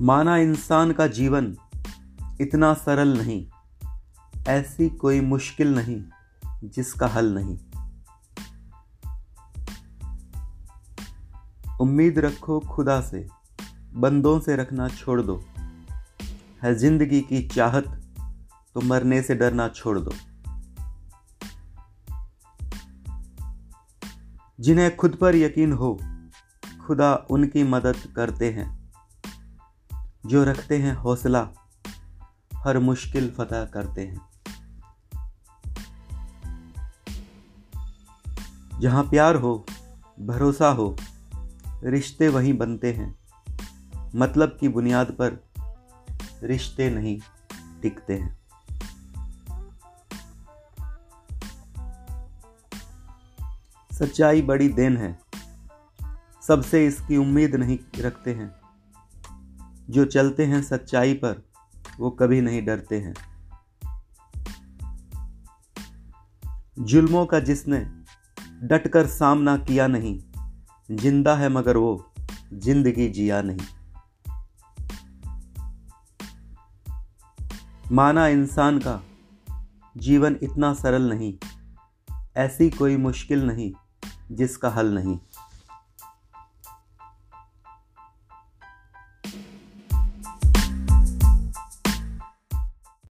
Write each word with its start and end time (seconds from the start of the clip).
माना 0.00 0.36
इंसान 0.36 0.92
का 0.92 1.06
जीवन 1.06 1.56
इतना 2.40 2.74
सरल 2.74 3.16
नहीं, 3.18 3.46
ऐसी 4.48 4.88
कोई 4.88 5.20
मुश्किल 5.20 5.74
नहीं 5.74 6.02
जिसका 6.64 7.06
हल 7.06 7.34
नहीं। 7.34 7.58
उम्मीद 11.80 12.18
रखो 12.18 12.60
खुदा 12.60 13.00
से, 13.00 13.26
बंदों 13.94 14.40
से 14.40 14.56
रखना 14.56 14.88
छोड़ 14.88 15.20
दो। 15.22 15.44
है 16.62 16.74
ज़िंदगी 16.74 17.20
की 17.20 17.46
चाहत 17.48 18.02
तो 18.74 18.80
मरने 18.80 19.22
से 19.22 19.34
डरना 19.34 19.68
छोड़ 19.68 19.98
दो। 19.98 20.12
जिन्हें 24.60 24.96
खुद 24.96 25.18
पर 25.20 25.36
यकीन 25.36 25.72
हो, 25.72 25.98
खुदा 26.86 27.14
उनकी 27.30 27.64
मदद 27.64 27.96
करते 28.16 28.52
हैं। 28.52 28.75
जो 30.26 30.44
रखते 30.44 30.78
हैं 30.78 30.94
हौसला, 30.94 31.50
हर 32.54 32.78
मुश्किल 32.78 33.34
फतह 33.38 33.64
करते 33.64 34.06
हैं। 34.06 34.20
जहाँ 38.80 39.02
प्यार 39.02 39.36
हो, 39.36 39.66
भरोसा 40.20 40.68
हो, 40.68 40.96
रिश्ते 41.84 42.28
वहीं 42.28 42.58
बनते 42.58 42.92
हैं। 42.92 43.18
मतलब 44.14 44.56
की 44.60 44.68
बुनियाद 44.68 45.06
पर 45.06 45.44
रिश्ते 46.42 46.90
नहीं 46.90 47.20
टिकते 47.82 48.18
हैं। 48.18 48.38
सच्चाई 53.92 54.42
बड़ी 54.42 54.68
देन 54.68 54.96
है। 54.96 55.20
सबसे 56.42 56.86
इसकी 56.86 57.16
उम्मीद 57.16 57.54
नहीं 57.54 58.02
रखते 58.02 58.34
हैं। 58.34 58.65
जो 59.90 60.04
चलते 60.04 60.44
हैं 60.46 60.62
सच्चाई 60.62 61.14
पर, 61.14 61.42
वो 62.00 62.10
कभी 62.10 62.40
नहीं 62.40 62.64
डरते 62.66 62.98
हैं। 63.00 63.14
जुल्मों 66.78 67.24
का 67.26 67.40
जिसने 67.40 67.78
डटकर 68.62 69.06
सामना 69.06 69.56
किया 69.56 69.86
नहीं, 69.86 70.18
ज़िंदा 70.90 71.34
है 71.36 71.48
मगर 71.48 71.76
वो 71.76 72.12
ज़िंदगी 72.52 73.08
जिया 73.08 73.42
नहीं। 73.42 73.66
माना 77.92 78.26
इंसान 78.28 78.78
का 78.78 79.00
जीवन 79.96 80.36
इतना 80.42 80.72
सरल 80.74 81.08
नहीं, 81.08 81.34
ऐसी 82.36 82.70
कोई 82.70 82.96
मुश्किल 82.96 83.46
नहीं 83.46 83.72
जिसका 84.32 84.70
हल 84.70 84.94
नहीं। 84.94 85.18